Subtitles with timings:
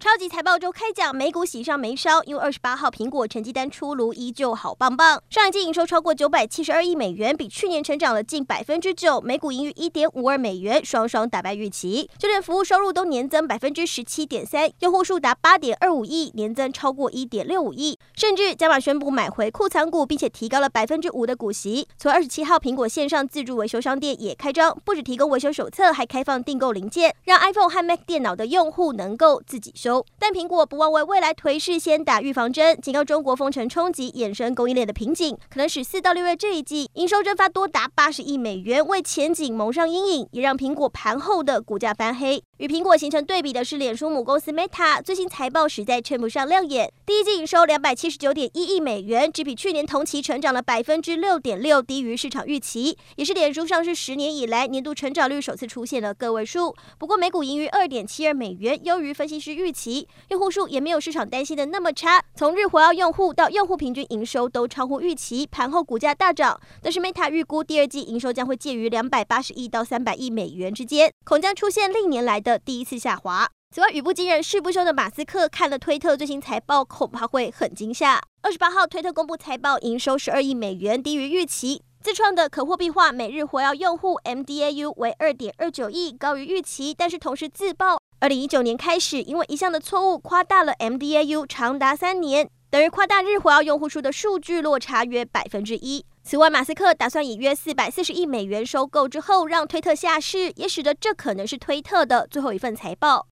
[0.00, 5.20] 超级财报周开奖，美股喜上眉梢，因为二十八号苹果成绩单出炉，依旧好棒棒。
[5.28, 12.08] 上一季营收超过九百七十二亿美元，比去年成长了近百分之九，每股盈余一点五二美元，双双打败预期。
[12.16, 17.98] 就连服务收入都年增百分之十七点三，用户数达八点二五亿，年增超过一点六五亿。
[18.14, 21.88] 甚至加码宣布买回库藏股，并且提高了百分之五的股息。
[21.98, 29.87] 从二十七号，苹果线上自助维修商店也开张，不只提供维修手册，还开放订购零件，让 iPhone 和 Mac 电脑的用户能够自己修。
[30.18, 42.42] 但苹果不忘为未来颓势先打预防针，警告中国封城冲击衍生供应链的瓶颈，可能使四到六月这一季营收蒸发多达八十亿美元，为前景蒙上阴影，也让苹果盘后的股价翻黑。
[42.58, 56.74] 与苹果形成对比的是，脸书母公司 Meta 最新财报实在称不上亮眼，第一季营收两百七十九点一亿美元，只比去年同期成长了百分之六点六，低于市场预期，也是脸书上市十年以来年度成长率首次出现了个位数。
[56.98, 60.08] 不过每股盈余二点七二美元，优于分析师预期。
[60.30, 66.60] 用户数也没有市场担心的那么差，从日活跃用户到用户平均营收都超乎预期，盘后股价大涨。
[66.82, 73.46] 但是 Meta 预估第二季营收将会介于两百八十亿到三百亿美元之间，恐将出现历年来的第一次下滑。
[73.70, 78.18] 此外，语不惊人誓不休的马斯克看了推特最新财报，恐怕会很惊吓。
[78.40, 81.82] 二十八号，推特公布财报，营收十二亿美元，低于预期。
[82.00, 88.00] 自创的可货币化每日活跃用户 MDAU 为二点二九亿，高于预期，但是同时自曝。
[88.20, 96.04] 二零一九年开始，因为一项的错误夸大了 MDAU 长达三年，等于夸大日活跃用户数的数据落差约百分之一。
[96.22, 103.26] 此外，马斯克打算以约四百四十亿美元收购之后，让推特下市，也使得这可能是推特的最后一份财报。